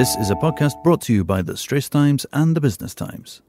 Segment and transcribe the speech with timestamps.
[0.00, 3.42] This is a podcast brought to you by the Straits Times and the Business Times.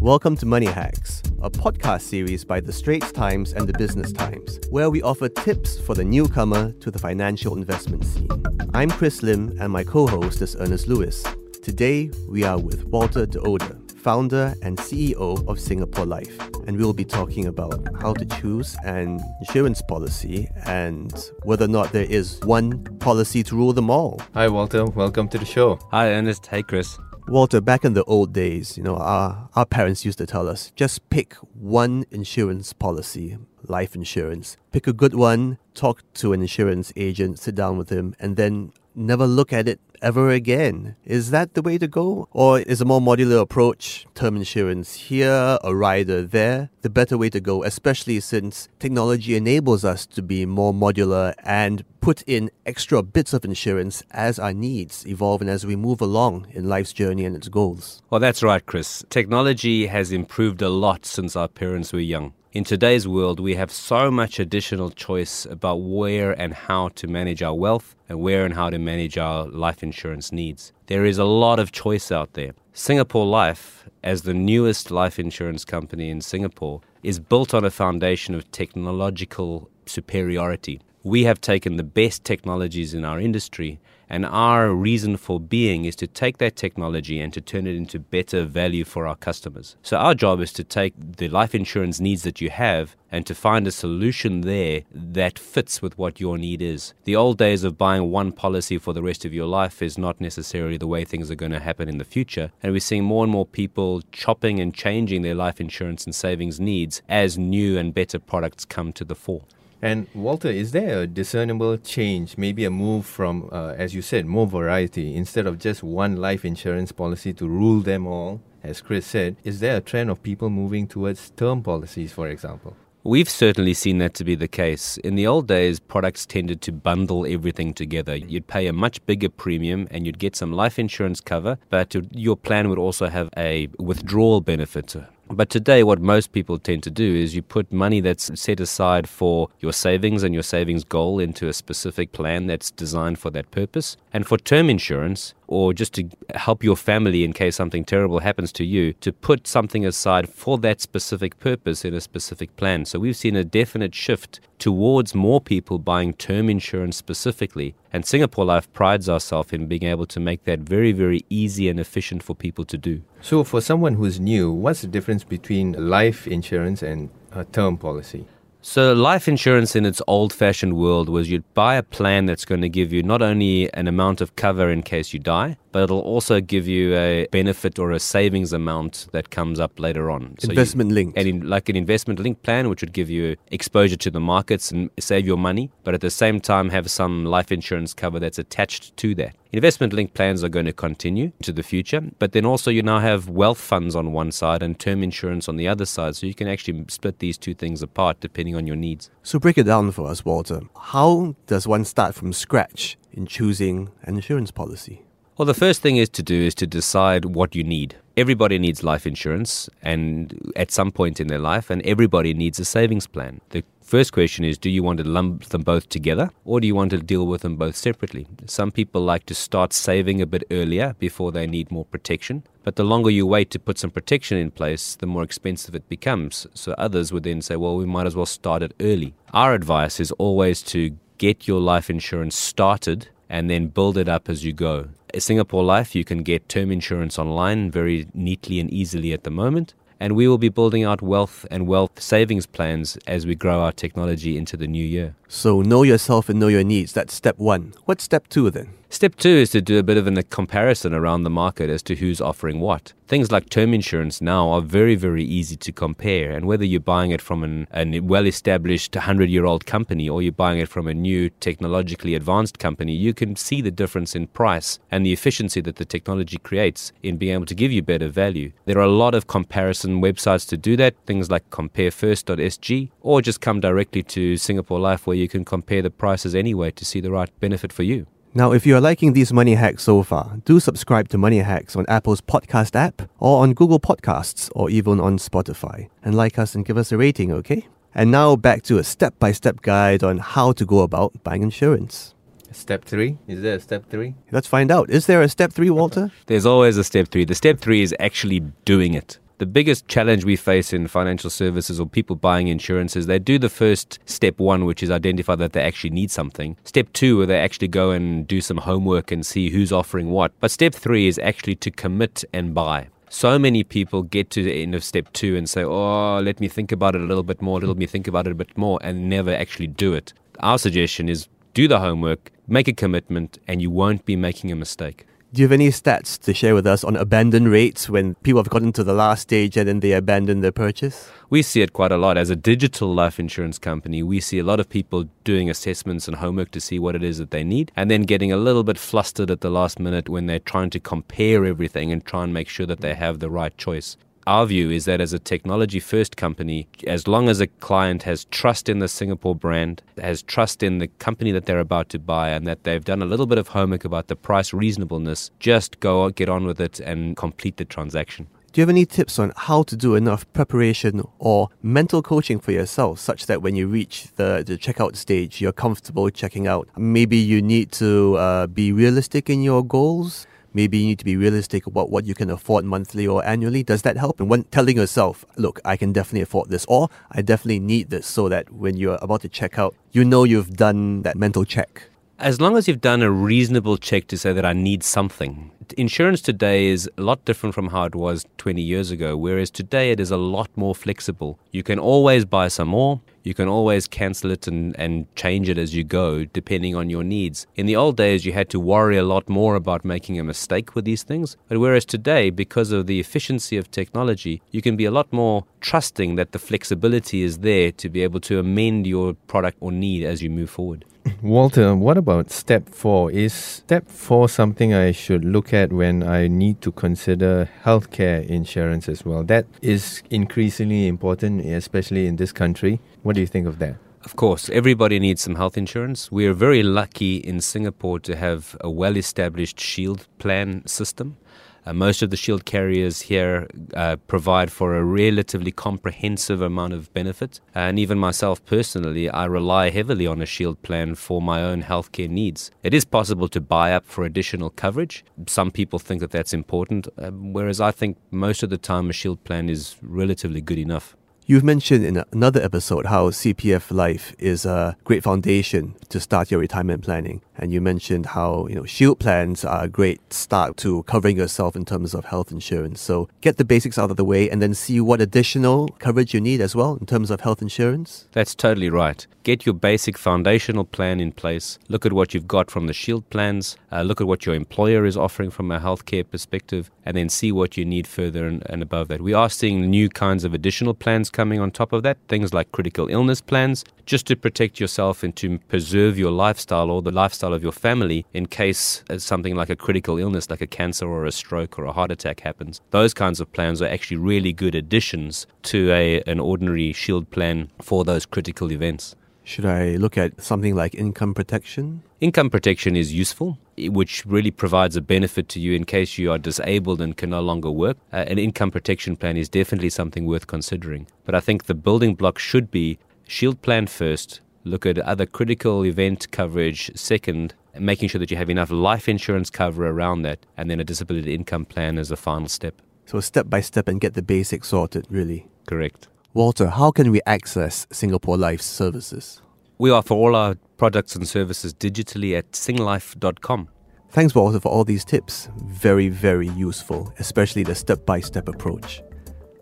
[0.00, 4.58] Welcome to Money Hacks, a podcast series by the Straits Times and the Business Times,
[4.70, 8.28] where we offer tips for the newcomer to the financial investment scene.
[8.74, 11.24] I'm Chris Lim, and my co host is Ernest Lewis.
[11.62, 16.92] Today, we are with Walter de Oude, founder and CEO of Singapore Life, and we'll
[16.92, 22.40] be talking about how to choose an insurance policy and whether or not there is
[22.44, 24.20] one policy to rule them all.
[24.34, 24.84] Hi, Walter.
[24.84, 25.78] Welcome to the show.
[25.90, 26.46] Hi, Ernest.
[26.46, 26.98] Hey, Chris.
[27.26, 30.72] Walter, back in the old days, you know, our, our parents used to tell us
[30.76, 34.56] just pick one insurance policy, life insurance.
[34.72, 38.72] Pick a good one, talk to an insurance agent, sit down with him, and then
[38.94, 40.96] never look at it ever again.
[41.04, 42.28] Is that the way to go?
[42.32, 47.30] Or is a more modular approach, term insurance here, a rider there, the better way
[47.30, 53.02] to go, especially since technology enables us to be more modular and put in extra
[53.02, 57.24] bits of insurance as our needs evolve and as we move along in life's journey
[57.24, 58.02] and its goals?
[58.10, 59.04] Well, that's right, Chris.
[59.10, 62.32] Technology has improved a lot since our parents were young.
[62.50, 67.42] In today's world, we have so much additional choice about where and how to manage
[67.42, 70.72] our wealth and where and how to manage our life insurance needs.
[70.86, 72.52] There is a lot of choice out there.
[72.72, 78.34] Singapore Life, as the newest life insurance company in Singapore, is built on a foundation
[78.34, 80.80] of technological superiority.
[81.02, 85.96] We have taken the best technologies in our industry and our reason for being is
[85.96, 89.76] to take that technology and to turn it into better value for our customers.
[89.82, 93.34] So, our job is to take the life insurance needs that you have and to
[93.34, 96.94] find a solution there that fits with what your need is.
[97.04, 100.20] The old days of buying one policy for the rest of your life is not
[100.20, 102.50] necessarily the way things are going to happen in the future.
[102.62, 106.60] And we're seeing more and more people chopping and changing their life insurance and savings
[106.60, 109.44] needs as new and better products come to the fore.
[109.80, 114.26] And Walter, is there a discernible change, maybe a move from, uh, as you said,
[114.26, 118.40] more variety instead of just one life insurance policy to rule them all?
[118.64, 122.76] As Chris said, is there a trend of people moving towards term policies, for example?
[123.04, 124.98] We've certainly seen that to be the case.
[124.98, 128.16] In the old days, products tended to bundle everything together.
[128.16, 132.36] You'd pay a much bigger premium and you'd get some life insurance cover, but your
[132.36, 134.96] plan would also have a withdrawal benefit
[135.30, 139.08] but today, what most people tend to do is you put money that's set aside
[139.08, 143.50] for your savings and your savings goal into a specific plan that's designed for that
[143.50, 143.96] purpose.
[144.12, 148.52] And for term insurance, or just to help your family in case something terrible happens
[148.52, 152.84] to you, to put something aside for that specific purpose in a specific plan.
[152.84, 157.74] So we've seen a definite shift towards more people buying term insurance specifically.
[157.92, 161.80] And Singapore Life prides ourselves in being able to make that very, very easy and
[161.80, 163.02] efficient for people to do.
[163.20, 168.26] So, for someone who's new, what's the difference between life insurance and a term policy?
[168.60, 172.60] So, life insurance in its old fashioned world was you'd buy a plan that's going
[172.60, 176.00] to give you not only an amount of cover in case you die, but it'll
[176.00, 180.34] also give you a benefit or a savings amount that comes up later on.
[180.40, 181.16] So investment linked.
[181.16, 184.90] And like an investment linked plan, which would give you exposure to the markets and
[184.98, 188.96] save your money, but at the same time have some life insurance cover that's attached
[188.96, 189.36] to that.
[189.50, 192.98] Investment linked plans are going to continue to the future, but then also you now
[192.98, 196.34] have wealth funds on one side and term insurance on the other side, so you
[196.34, 199.10] can actually split these two things apart depending on your needs.
[199.22, 200.60] So break it down for us, Walter.
[200.78, 205.02] How does one start from scratch in choosing an insurance policy?
[205.38, 207.94] Well, the first thing is to do is to decide what you need.
[208.16, 212.64] Everybody needs life insurance and at some point in their life and everybody needs a
[212.64, 213.40] savings plan.
[213.50, 216.74] The first question is do you want to lump them both together or do you
[216.74, 218.26] want to deal with them both separately?
[218.46, 222.74] Some people like to start saving a bit earlier before they need more protection, but
[222.74, 226.48] the longer you wait to put some protection in place, the more expensive it becomes.
[226.52, 229.14] So others would then say, well, we might as well start it early.
[229.32, 234.28] Our advice is always to get your life insurance started and then build it up
[234.28, 234.88] as you go.
[235.16, 239.74] Singapore Life, you can get term insurance online very neatly and easily at the moment.
[240.00, 243.72] And we will be building out wealth and wealth savings plans as we grow our
[243.72, 245.16] technology into the new year.
[245.26, 246.92] So, know yourself and know your needs.
[246.92, 247.74] That's step one.
[247.84, 248.74] What's step two then?
[248.90, 251.94] Step two is to do a bit of a comparison around the market as to
[251.94, 252.94] who's offering what.
[253.06, 256.32] Things like term insurance now are very, very easy to compare.
[256.32, 260.22] And whether you're buying it from an, a well established 100 year old company or
[260.22, 264.26] you're buying it from a new technologically advanced company, you can see the difference in
[264.28, 268.08] price and the efficiency that the technology creates in being able to give you better
[268.08, 268.52] value.
[268.64, 273.42] There are a lot of comparison websites to do that, things like comparefirst.sg, or just
[273.42, 277.10] come directly to Singapore Life where you can compare the prices anyway to see the
[277.10, 278.06] right benefit for you.
[278.38, 281.74] Now, if you are liking these money hacks so far, do subscribe to Money Hacks
[281.74, 285.88] on Apple's podcast app or on Google Podcasts or even on Spotify.
[286.04, 287.66] And like us and give us a rating, okay?
[287.96, 291.42] And now back to a step by step guide on how to go about buying
[291.42, 292.14] insurance.
[292.52, 293.18] Step three?
[293.26, 294.14] Is there a step three?
[294.30, 294.88] Let's find out.
[294.88, 296.12] Is there a step three, Walter?
[296.26, 297.24] There's always a step three.
[297.24, 299.18] The step three is actually doing it.
[299.38, 303.38] The biggest challenge we face in financial services or people buying insurance is they do
[303.38, 306.56] the first step one, which is identify that they actually need something.
[306.64, 310.32] Step two, where they actually go and do some homework and see who's offering what.
[310.40, 312.88] But step three is actually to commit and buy.
[313.10, 316.48] So many people get to the end of step two and say, Oh, let me
[316.48, 318.80] think about it a little bit more, let me think about it a bit more,
[318.82, 320.12] and never actually do it.
[320.40, 324.56] Our suggestion is do the homework, make a commitment, and you won't be making a
[324.56, 325.06] mistake.
[325.30, 328.48] Do you have any stats to share with us on abandon rates when people have
[328.48, 331.10] gotten to the last stage and then they abandon their purchase?
[331.28, 332.16] We see it quite a lot.
[332.16, 336.16] As a digital life insurance company, we see a lot of people doing assessments and
[336.16, 338.78] homework to see what it is that they need, and then getting a little bit
[338.78, 342.48] flustered at the last minute when they're trying to compare everything and try and make
[342.48, 343.98] sure that they have the right choice
[344.28, 348.26] our view is that as a technology first company, as long as a client has
[348.26, 352.28] trust in the Singapore brand, has trust in the company that they're about to buy,
[352.28, 356.10] and that they've done a little bit of homework about the price reasonableness, just go
[356.10, 358.26] get on with it and complete the transaction.
[358.52, 362.52] Do you have any tips on how to do enough preparation or mental coaching for
[362.52, 366.68] yourself such that when you reach the, the checkout stage, you're comfortable checking out?
[366.76, 371.16] Maybe you need to uh, be realistic in your goals maybe you need to be
[371.16, 373.62] realistic about what you can afford monthly or annually.
[373.62, 374.20] Does that help?
[374.20, 378.06] And when telling yourself, look, I can definitely afford this, or I definitely need this,
[378.06, 381.84] so that when you're about to check out, you know you've done that mental check.
[382.18, 386.20] As long as you've done a reasonable check to say that I need something, insurance
[386.20, 390.00] today is a lot different from how it was 20 years ago, whereas today it
[390.00, 391.38] is a lot more flexible.
[391.52, 395.58] You can always buy some more, you can always cancel it and, and change it
[395.58, 397.46] as you go, depending on your needs.
[397.56, 400.74] In the old days, you had to worry a lot more about making a mistake
[400.74, 404.84] with these things, but whereas today, because of the efficiency of technology, you can be
[404.84, 409.14] a lot more trusting that the flexibility is there to be able to amend your
[409.26, 410.84] product or need as you move forward.
[411.22, 413.10] Walter, what about step four?
[413.10, 418.88] Is step four something I should look at when I need to consider healthcare insurance
[418.88, 419.24] as well?
[419.24, 422.80] That is increasingly important, especially in this country.
[423.08, 423.76] What do you think of that?
[424.04, 426.12] Of course, everybody needs some health insurance.
[426.12, 431.16] We are very lucky in Singapore to have a well established shield plan system.
[431.64, 436.92] Uh, most of the shield carriers here uh, provide for a relatively comprehensive amount of
[436.92, 437.40] benefit.
[437.54, 442.10] And even myself personally, I rely heavily on a shield plan for my own healthcare
[442.10, 442.50] needs.
[442.62, 445.02] It is possible to buy up for additional coverage.
[445.26, 448.92] Some people think that that's important, uh, whereas I think most of the time a
[448.92, 450.94] shield plan is relatively good enough.
[451.30, 456.40] You've mentioned in another episode how CPF Life is a great foundation to start your
[456.40, 457.20] retirement planning.
[457.36, 461.54] And you mentioned how, you know, shield plans are a great start to covering yourself
[461.54, 462.80] in terms of health insurance.
[462.80, 466.20] So get the basics out of the way and then see what additional coverage you
[466.22, 468.06] need as well in terms of health insurance.
[468.12, 469.06] That's totally right.
[469.22, 471.58] Get your basic foundational plan in place.
[471.68, 473.58] Look at what you've got from the shield plans.
[473.70, 477.30] Uh, look at what your employer is offering from a healthcare perspective, and then see
[477.30, 479.02] what you need further and, and above that.
[479.02, 482.52] We are seeing new kinds of additional plans coming on top of that, things like
[482.52, 487.34] critical illness plans, just to protect yourself and to preserve your lifestyle or the lifestyle
[487.34, 491.06] of your family in case uh, something like a critical illness, like a cancer or
[491.06, 492.60] a stroke or a heart attack happens.
[492.70, 497.50] Those kinds of plans are actually really good additions to a, an ordinary shield plan
[497.60, 498.94] for those critical events.
[499.28, 501.82] Should I look at something like income protection?
[502.00, 506.16] Income protection is useful, which really provides a benefit to you in case you are
[506.16, 507.76] disabled and can no longer work.
[507.92, 510.86] Uh, an income protection plan is definitely something worth considering.
[511.04, 515.62] But I think the building block should be shield plan first, look at other critical
[515.66, 520.50] event coverage second, making sure that you have enough life insurance cover around that, and
[520.50, 522.62] then a disability income plan as a final step.
[522.86, 525.26] So step by step and get the basics sorted, really.
[525.46, 525.88] Correct.
[526.14, 529.20] Walter, how can we access Singapore Life's services?
[529.58, 533.48] We offer all our products and services digitally at singlife.com.
[533.90, 535.28] Thanks, Walter, for all these tips.
[535.44, 538.82] Very, very useful, especially the step by step approach.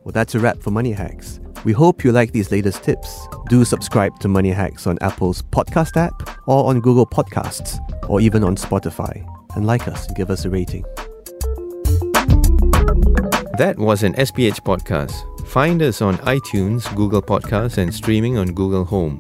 [0.02, 1.38] Well, that's a wrap for Money Hacks.
[1.64, 3.28] We hope you like these latest tips.
[3.48, 8.42] Do subscribe to Money Hacks on Apple's podcast app or on Google Podcasts or even
[8.42, 9.24] on Spotify.
[9.54, 10.82] And like us and give us a rating.
[13.56, 15.14] That was an SPH podcast.
[15.46, 19.18] Find us on iTunes, Google Podcasts, and streaming on Google Home.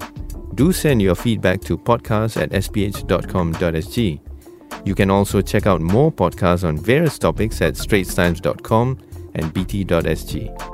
[0.54, 4.20] Do send your feedback to podcast at sph.com.sg.
[4.84, 8.98] You can also check out more podcasts on various topics at straitstimes.com
[9.34, 10.72] and bt.sg.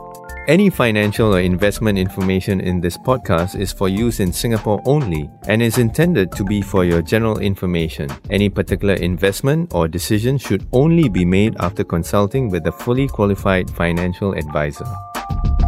[0.49, 5.63] Any financial or investment information in this podcast is for use in Singapore only and
[5.63, 8.11] is intended to be for your general information.
[8.29, 13.71] Any particular investment or decision should only be made after consulting with a fully qualified
[13.71, 14.87] financial advisor.
[15.33, 15.62] Thank you.